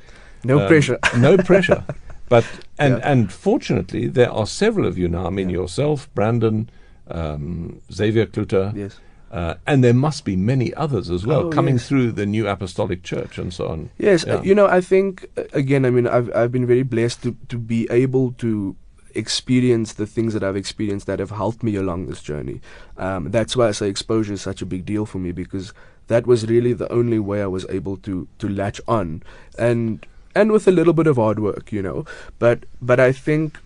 [0.43, 1.83] no Um, pressure no pressure.
[2.29, 2.45] But
[2.79, 3.12] and Yeah.
[3.12, 5.27] and fortunately, there are several of you now.
[5.27, 5.60] I mean, Yeah.
[5.62, 6.69] yourself, Brandon,
[7.12, 8.99] um, Xavier Cloete, yes
[9.31, 11.87] uh, and there must be many others as well Oh, coming yes.
[11.87, 13.89] through the New Apostolic Church and so on.
[13.97, 17.23] Yes, uh, you know, I think uh, again, I mean, I've I've been very blessed
[17.23, 18.75] to to be able to
[19.15, 22.61] experience the things that I've experienced that have helped me along this journey.
[22.97, 25.73] Um, that's why I say exposure is such a big deal for me because
[26.07, 29.23] that was really the only way I was able to to latch on,
[29.57, 32.05] and and with a little bit of hard work, you know.
[32.39, 33.59] But but I think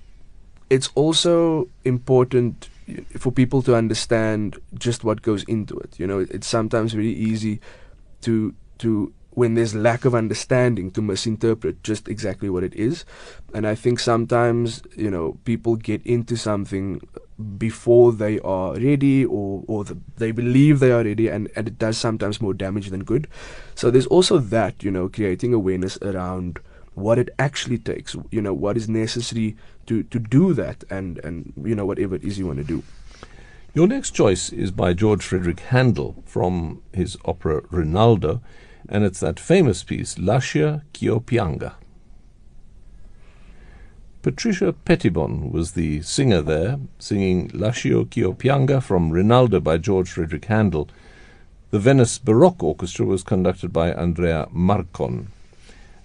[0.69, 2.69] it's also important
[3.17, 5.99] for people to understand just what goes into it.
[5.99, 7.59] You know, it's sometimes very easy
[8.21, 13.05] to to when there's lack of understanding to misinterpret just exactly what it is
[13.53, 17.01] and i think sometimes you know people get into something
[17.57, 21.77] before they are ready or or the, they believe they are ready and and it
[21.77, 23.27] does sometimes more damage than good
[23.73, 26.59] so there's also that you know creating awareness around
[26.93, 31.53] what it actually takes you know what is necessary to to do that and and
[31.63, 32.83] you know whatever it is you want to do
[33.73, 38.41] Your next choice is by George Frederick Handel from his opera Rinaldo,
[38.89, 41.75] and it's that famous piece, Lascia Ch'io Pianga.
[44.21, 50.45] Patricia Petibon was the singer there, singing Lascia Ch'io Pianga from Rinaldo by George Frederick
[50.45, 50.89] Handel.
[51.69, 55.27] The Venice Baroque Orchestra was conducted by Andrea Marcon.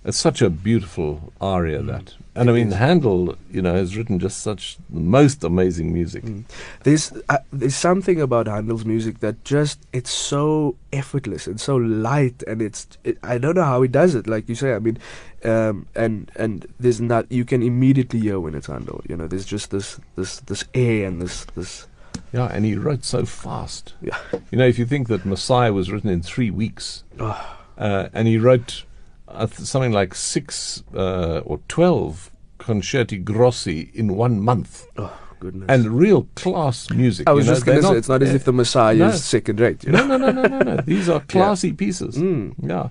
[0.06, 4.40] It's such a beautiful aria that, and I mean Handel, you know, has written just
[4.40, 6.22] such the most amazing music.
[6.22, 6.44] Mm.
[6.84, 12.44] There's uh, there's something about Handel's music that just it's so effortless and so light,
[12.46, 14.28] and it's it, I don't know how he does it.
[14.28, 14.96] Like you say, I mean,
[15.42, 19.02] um, and and there's not you can immediately hear when it's Handel.
[19.08, 21.88] You know, there's just this this this air and this this.
[22.32, 23.94] Yeah, and he wrote so fast.
[24.00, 24.18] Yeah.
[24.52, 28.28] You know, if you think that Messiah was written in three weeks, Oh, uh, and
[28.28, 28.84] he wrote
[29.28, 35.66] uh, something like six uh, or twelve concerti grossi in one month, oh goodness.
[35.68, 37.28] and real class music.
[37.28, 38.94] I you was know, just going to say, it's not as uh, if the Messiah
[38.94, 39.08] no.
[39.08, 39.84] is second rate.
[39.84, 40.16] You no, know?
[40.16, 40.82] no, no, no, no, no.
[40.86, 42.16] These are classy pieces.
[42.16, 42.54] Mm.
[42.62, 42.88] Yeah.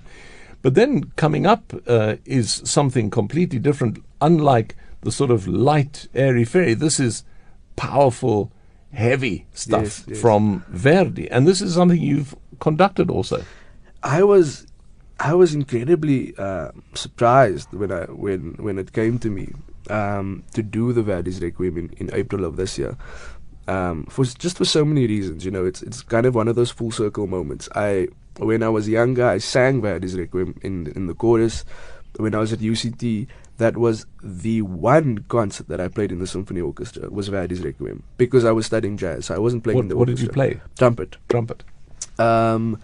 [0.62, 6.44] But then coming up uh, is something completely different, unlike the sort of light, airy
[6.44, 6.74] fairy.
[6.74, 7.22] This is
[7.76, 8.50] powerful,
[8.92, 10.20] heavy stuff Yes, yes.
[10.20, 11.30] from Verdi.
[11.30, 13.44] And this is something you've conducted also.
[14.02, 14.66] I was
[15.18, 19.52] I was incredibly uh, surprised when I when when it came to me
[19.88, 22.96] um, to do the Verdi's Requiem in, in April of this year.
[23.68, 26.54] Um, for just for so many reasons, you know, it's it's kind of one of
[26.54, 27.68] those full circle moments.
[27.74, 31.64] I when I was younger, I sang Verdi's Requiem in in the chorus.
[32.18, 33.26] When I was at UCT,
[33.58, 38.02] that was the one concert that I played in the symphony orchestra was Verdi's Requiem
[38.16, 39.26] because I was studying jazz.
[39.26, 40.60] So I wasn't playing in What, the what did you play?
[40.78, 41.16] Trumpet.
[41.28, 41.62] Trumpet.
[42.18, 42.80] Um,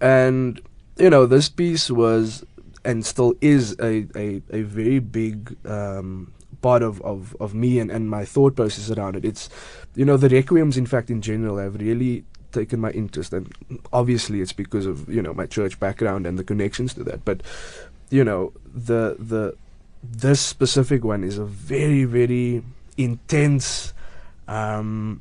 [0.00, 0.60] and
[0.98, 2.44] you know, this piece was
[2.84, 7.90] and still is a a, a very big um, part of, of, of me and,
[7.90, 9.24] and my thought process around it.
[9.24, 9.48] It's
[9.94, 13.52] you know the requiems, in fact, in general, have really taken my interest, and
[13.92, 17.24] obviously it's because of you know my church background and the connections to that.
[17.24, 17.42] But
[18.10, 19.56] you know the the
[20.02, 22.62] this specific one is a very very
[22.96, 23.92] intense.
[24.46, 25.20] Um,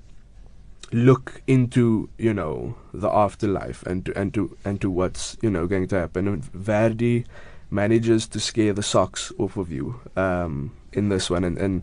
[0.93, 5.67] look into you know the afterlife and to and to and to what's you know
[5.67, 6.27] going to happen.
[6.27, 7.25] And Verdi
[7.69, 11.81] manages to scare the socks off of you um, in this one, and, and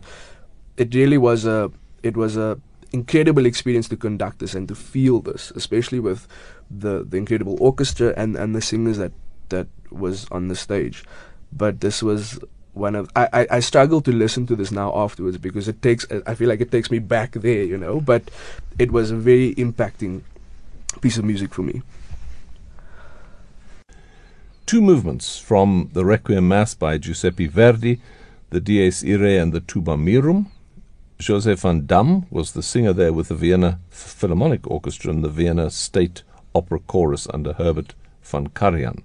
[0.77, 1.71] it really was a
[2.01, 2.59] it was a
[2.93, 6.27] incredible experience to conduct this and to feel this, especially with
[6.69, 9.11] the the incredible orchestra and and the singers that
[9.49, 11.03] that was on the stage.
[11.51, 12.39] But this was
[12.73, 16.05] one of I, I, I struggle to listen to this now afterwards because it takes
[16.25, 17.99] I feel like it takes me back there, you know.
[17.99, 18.31] But
[18.79, 20.21] it was a very impacting
[21.01, 21.81] piece of music for me.
[24.65, 27.99] Two movements from the Requiem Mass by Giuseppe Verdi,
[28.51, 30.47] the Dies Irae and the Tuba Mirum.
[31.19, 35.69] José van Dam was the singer there with the Vienna Philharmonic Orchestra and the Vienna
[35.69, 36.23] State
[36.55, 39.03] Opera Chorus under Herbert von Karajan.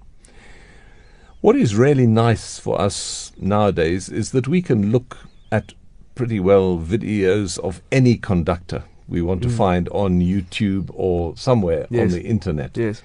[1.47, 5.17] What is really nice for us nowadays is that we can look
[5.53, 5.75] at
[6.17, 9.57] pretty well videos of any conductor we want to Mm.
[9.57, 12.77] find on YouTube or somewhere on the internet.
[12.77, 13.01] Yes.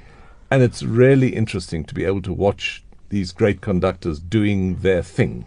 [0.49, 5.45] And it's really interesting to be able to watch these great conductors doing their thing.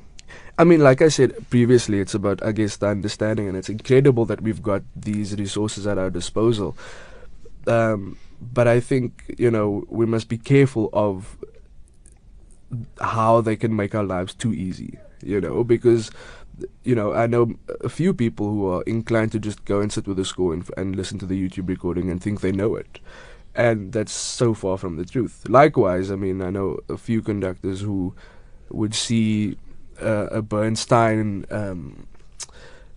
[0.57, 4.25] I mean, like I said previously, it's about, I guess, the understanding, and it's incredible
[4.27, 6.77] that we've got these resources at our disposal.
[7.67, 11.37] Um, but I think, you know, we must be careful of
[13.01, 16.11] how they can make our lives too easy, you know, because,
[16.83, 20.07] you know, I know a few people who are inclined to just go and sit
[20.07, 23.01] with a score and, and listen to the YouTube recording and think they know it.
[23.55, 25.45] And that's so far from the truth.
[25.49, 28.15] Likewise, I mean, I know a few conductors who
[28.71, 29.57] would see
[30.03, 32.07] uh, a Bernstein um,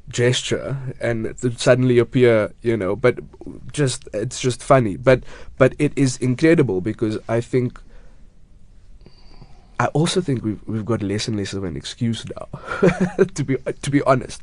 [0.10, 3.20] gesture and suddenly appear, you know, but
[3.72, 4.98] just it's just funny.
[4.98, 5.24] But
[5.58, 7.80] but it is incredible because I think
[9.80, 12.48] I also think we've we've got less and less of an excuse now,
[13.36, 14.42] to be to be honest,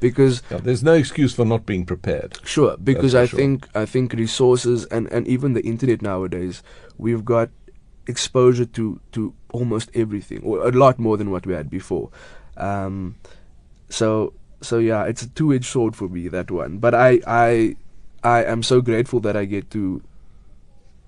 [0.00, 2.38] because Yeah, there's no excuse for not being prepared.
[2.44, 3.38] Sure, because I sure.
[3.38, 6.62] think I think resources and, and even the internet nowadays,
[6.98, 7.50] we've got
[8.06, 12.10] exposure to, to almost everything, or a lot more than what we had before.
[12.56, 13.16] Um,
[13.88, 16.78] so so yeah, it's a two edged sword for me that one.
[16.78, 17.76] But I I
[18.22, 20.02] I am so grateful that I get to,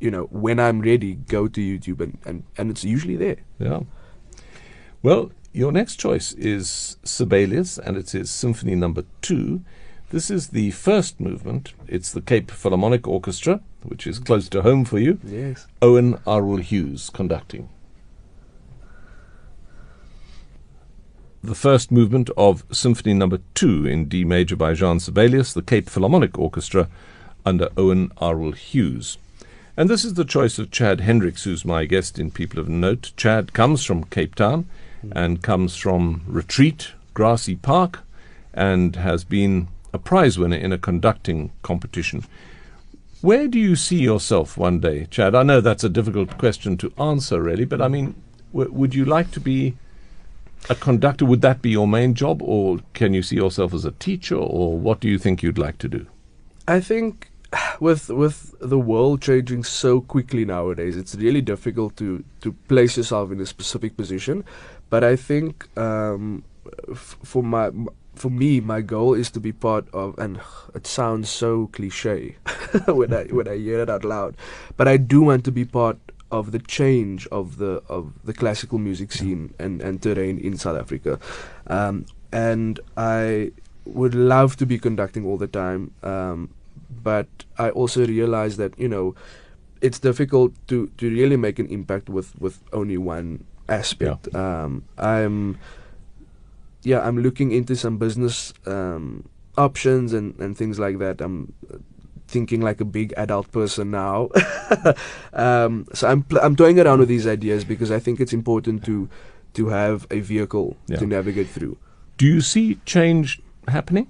[0.01, 3.39] you know, when I'm ready, go to YouTube and, and, and it's usually there.
[3.59, 3.81] Yeah.
[5.03, 9.63] Well, your next choice is Sibelius, and it is Symphony Number Two.
[10.11, 11.75] This is the first movement.
[11.87, 15.19] It's the Cape Philharmonic Orchestra, which is close to home for you.
[15.25, 15.67] Yes.
[15.83, 17.69] Owain Arwel Hughes conducting.
[21.43, 25.89] The first movement of Symphony Number Two in D major by Jean Sibelius, the Cape
[25.89, 26.89] Philharmonic Orchestra,
[27.45, 29.19] under Owain Arwel Hughes.
[29.79, 33.13] And this is the choice of Chad Hendricks, who's my guest in People of Note.
[33.17, 34.67] Chad comes from Cape Town
[35.13, 38.01] and comes from Retreat, Grassy Park,
[38.53, 42.25] and has been a prize winner in a conducting competition.
[43.21, 45.37] Where do you see yourself one day, Chad?
[45.37, 48.21] I know that's a difficult question to answer, really, but I mean,
[48.53, 49.77] w- would you like to be
[50.69, 51.25] a conductor?
[51.25, 54.77] Would that be your main job, or can you see yourself as a teacher, or
[54.77, 56.05] what do you think you'd like to do?
[56.67, 57.28] I think
[57.81, 63.31] with with the world changing so quickly nowadays, it's really difficult to to place yourself
[63.31, 64.45] in a specific position.
[64.91, 66.45] But I think um,
[66.91, 67.71] f- for my
[68.15, 70.41] for me, my goal is to be part of, and
[70.75, 72.37] it sounds so cliche
[72.87, 74.37] when I when I hear it out loud,
[74.77, 75.99] but I do want to be part
[76.31, 80.79] of the change of the of the classical music scene and, and terrain in South
[80.79, 81.19] Africa,
[81.69, 83.53] um, and I
[83.87, 86.51] would love to be conducting all the time, um,
[87.03, 87.27] but
[87.59, 89.15] I also realize that you know
[89.81, 94.35] it's difficult to, to really make an impact with, with only one aspect.
[94.35, 95.59] Um, I'm
[96.83, 101.21] yeah, I'm looking into some business um, options and, and things like that.
[101.21, 101.53] I'm
[102.27, 104.31] thinking like a big adult person now.
[105.33, 108.85] um, so I'm pl- I'm toying around with these ideas because I think it's important
[108.87, 109.09] to
[109.55, 110.99] to have a vehicle Yeah.
[110.99, 111.79] to navigate through.
[112.17, 114.09] Do you see change happening?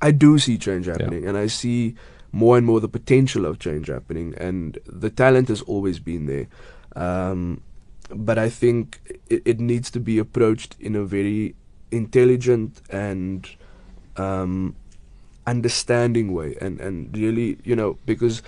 [0.00, 1.94] I do see change happening, and I see
[2.34, 6.48] more and more the potential of change happening, and the talent has always been there.
[6.96, 7.62] Um,
[8.10, 8.98] but I think
[9.30, 11.54] it, it needs to be approached in a very
[11.92, 13.48] intelligent and
[14.16, 14.74] um,
[15.46, 18.42] understanding way, and, and really, you know, because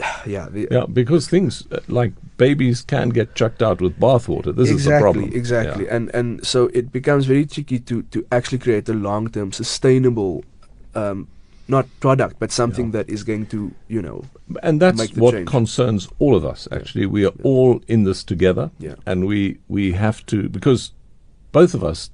[0.26, 4.56] yeah, Yeah, because things uh, like babies can get chucked out with bathwater.
[4.56, 5.32] This exactly, is the problem.
[5.34, 5.96] Exactly, Yeah.
[5.96, 10.44] and and so it becomes very tricky to to actually create a long term sustainable,
[10.94, 11.28] um,
[11.68, 12.92] not product, but something Yeah.
[13.02, 14.24] that is going to you know
[14.62, 15.48] And that's what change.
[15.48, 16.68] concerns all of us.
[16.70, 16.78] Yeah.
[16.78, 17.44] Actually, we are Yeah.
[17.50, 18.94] all in this together, Yeah.
[19.06, 20.92] and we we have to because
[21.52, 22.10] both of us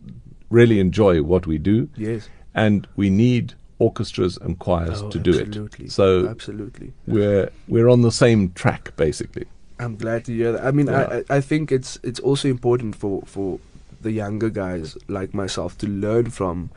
[0.51, 5.31] really enjoy what we do, yes and we need orchestras and choirs Oh, to do
[5.41, 5.85] absolutely.
[5.87, 5.93] it.
[5.93, 6.93] So absolutely.
[7.07, 9.45] we're we're on the same track basically.
[9.81, 10.65] I'm glad to hear that.
[10.65, 11.23] I mean, Yeah.
[11.31, 13.59] I I think it's it's also important for for
[14.03, 16.71] the younger guys like myself to learn from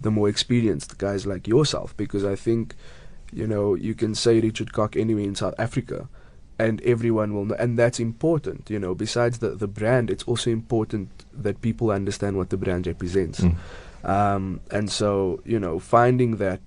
[0.00, 2.74] the more experienced guys like yourself because I think
[3.32, 6.08] you know you can say Richard Cock anywhere in South Africa
[6.58, 10.50] and everyone will know and that's important you know besides the the brand it's also
[10.50, 13.56] important that people understand what the brand represents Mm.
[14.04, 16.60] um, and so you know finding that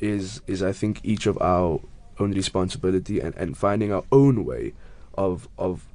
[0.00, 1.80] is is I think each of our
[2.18, 4.72] own responsibility and, and finding our own way
[5.14, 5.86] of of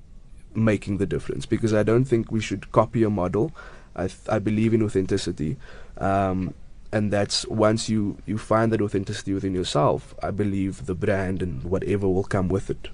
[0.54, 3.52] making the difference because I don't think we should copy a model.
[3.96, 5.58] I th- I believe in authenticity,
[5.98, 6.54] um,
[6.96, 11.62] and that's once you you find that authenticity within yourself, I believe the brand and
[11.66, 12.88] whatever will come with it.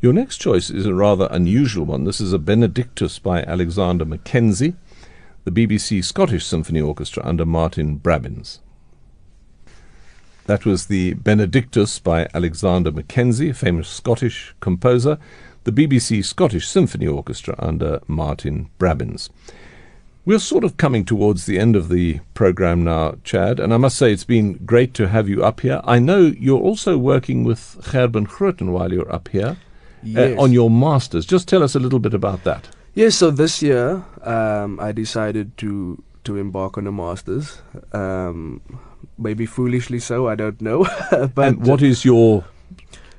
[0.00, 2.04] Your next choice is a rather unusual one.
[2.04, 4.76] This is a Benedictus by Alexander Mackenzie,
[5.42, 8.60] the BBC Scottish Symphony Orchestra under Martyn Brabbins.
[10.44, 15.18] That was the Benedictus by Alexander Mackenzie, a famous Scottish composer,
[15.64, 19.28] the BBC Scottish Symphony Orchestra under Martyn Brabbins.
[20.26, 23.96] We're sort of coming towards the end of the program now, Chad, and I must
[23.96, 25.80] say it's been great to have you up here.
[25.84, 29.56] I know you're also working with Gerben Grooten while you're up here
[30.16, 31.26] uh, on your masters.
[31.26, 32.68] Just tell us a little bit about that.
[32.94, 37.62] Yes, so this year um, I decided to to embark on a masters.
[37.92, 38.60] Um,
[39.16, 40.88] maybe foolishly so, I don't know.
[41.36, 42.44] but and what is your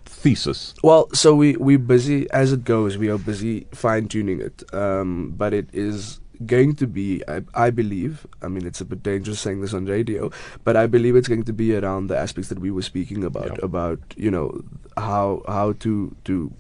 [0.04, 0.74] thesis?
[0.84, 2.98] Well, so we we're busy as it goes.
[2.98, 7.24] We are busy fine tuning it, um, but it is going to be.
[7.28, 8.26] I, I believe.
[8.42, 10.32] I mean, it's a bit dangerous saying this on radio,
[10.64, 13.58] but I believe it's going to be around the aspects that we were speaking about.
[13.58, 13.66] Yeah.
[13.66, 14.64] About you know
[14.98, 16.52] how how to to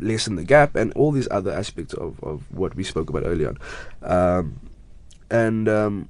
[0.00, 3.48] lessen the gap and all these other aspects of of what we spoke about earlier
[3.48, 3.58] on,
[4.02, 4.60] um,
[5.30, 6.08] and um,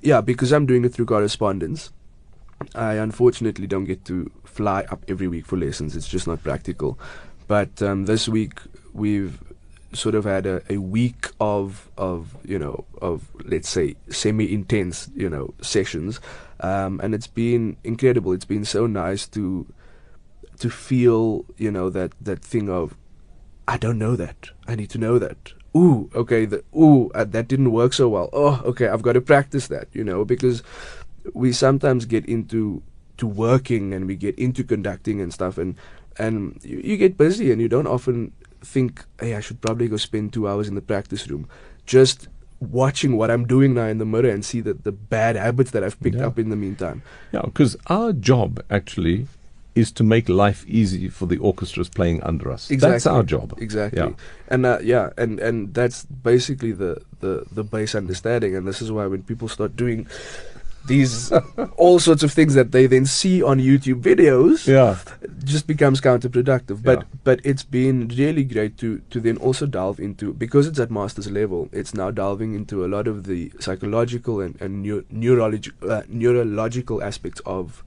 [0.00, 1.92] yeah, because I'm doing it through correspondence.
[2.74, 5.96] I unfortunately don't get to fly up every week for lessons.
[5.96, 6.98] It's just not practical.
[7.48, 8.60] But um, this week
[8.92, 9.40] we've
[9.92, 15.10] sort of had a, a week of of you know of let's say semi intense
[15.14, 16.20] you know sessions,
[16.60, 18.32] um, and it's been incredible.
[18.32, 19.66] It's been so nice to
[20.58, 22.96] to feel you know that that thing of
[23.66, 24.50] I don't know that.
[24.66, 25.52] I need to know that.
[25.76, 26.44] Ooh, okay.
[26.44, 28.28] The ooh uh, that didn't work so well.
[28.32, 28.88] Oh, okay.
[28.88, 29.88] I've got to practice that.
[29.92, 30.62] You know because
[31.34, 32.82] we sometimes get into
[33.18, 35.76] to working and we get into conducting and stuff and
[36.18, 38.32] and you, you get busy and you don't often
[38.62, 41.48] think hey I should probably go spend 2 hours in the practice room
[41.86, 42.28] just
[42.60, 45.82] watching what I'm doing now in the mirror and see that the bad habits that
[45.82, 46.26] I've picked Yeah.
[46.26, 47.02] up in the meantime
[47.32, 49.26] Yeah, because our job actually
[49.74, 52.70] is to make life easy for the orchestras playing under us.
[52.70, 52.92] Exactly.
[52.94, 53.54] That's our job.
[53.58, 54.10] exactly Yeah.
[54.48, 58.90] and uh, yeah and and that's basically the the the base understanding and this is
[58.92, 60.06] why when people start doing
[60.86, 61.30] these
[61.76, 64.96] all sorts of things that they then see on YouTube videos Yeah.
[65.44, 66.82] just becomes counterproductive.
[66.82, 67.04] But Yeah.
[67.24, 71.30] but it's been really great to to then also delve into because it's at master's
[71.30, 71.68] level.
[71.72, 77.02] It's now delving into a lot of the psychological and and neu- neurologi- uh, neurological
[77.02, 77.84] aspects of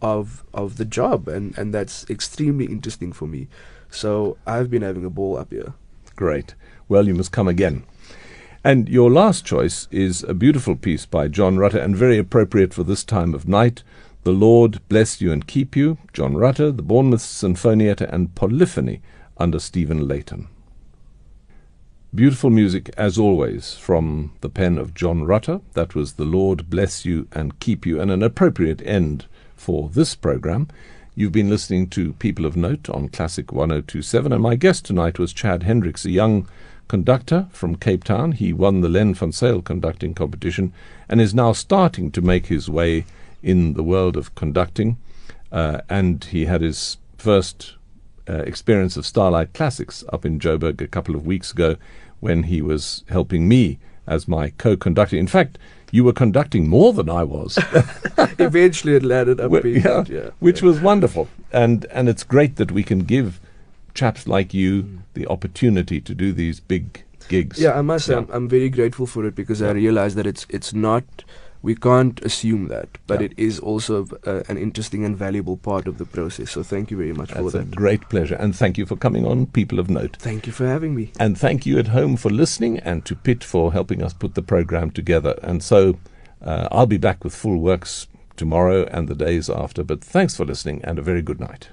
[0.00, 3.46] of of the job, and and that's extremely interesting for me.
[3.90, 5.74] So I've been having a ball up here.
[6.16, 6.54] Great.
[6.88, 7.84] Well, you must come again.
[8.64, 12.84] And your last choice is a beautiful piece by John Rutter and very appropriate for
[12.84, 13.82] this time of night.
[14.22, 19.02] The Lord bless you and keep you, John Rutter, the Bournemouth Sinfonietta, and Polyphony
[19.36, 20.46] under Stephen Layton.
[22.14, 25.60] Beautiful music, as always, from the pen of John Rutter.
[25.72, 30.14] That was The Lord Bless You and Keep You, and an appropriate end for this
[30.14, 30.68] program.
[31.16, 35.32] You've been listening to People of Note on Classic 1027, and my guest tonight was
[35.32, 36.46] Chad Hendricks, a young
[36.92, 38.32] conductor from Cape Town.
[38.32, 40.74] He won the Len van Zyl conducting competition
[41.08, 43.06] and is now starting to make his way
[43.42, 44.98] in the world of conducting.
[45.50, 47.76] Uh, and he had his first
[48.28, 51.76] uh, experience of Starlight Classics up in Joburg a couple of weeks ago
[52.20, 55.16] when he was helping me as my co conductor.
[55.16, 55.56] In fact,
[55.92, 57.58] you were conducting more than I was.
[58.38, 60.68] Eventually, it landed up being yeah, yeah, which yeah.
[60.68, 61.28] was wonderful.
[61.52, 63.40] And and it's great that we can give
[63.94, 64.98] chaps like you Mm.
[65.14, 67.58] the opportunity to do these big gigs.
[67.60, 68.20] Yeah, I must say, Yeah.
[68.20, 71.04] I'm, I'm very grateful for it because I realize that it's it's not.
[71.64, 73.26] We can't assume that, but Yeah.
[73.26, 76.50] it is also uh, an interesting and valuable part of the process.
[76.50, 77.76] So thank you very much for That's a that.
[77.76, 78.34] great pleasure.
[78.34, 80.16] And thank you for coming on, People of Note.
[80.18, 81.12] Thank you for having me.
[81.20, 84.42] And thank you at home for listening and to Pitt for helping us put the
[84.42, 85.38] program together.
[85.42, 85.98] And so
[86.44, 89.84] uh, I'll be back with full works tomorrow and the days after.
[89.84, 91.68] But thanks for listening and a very good night.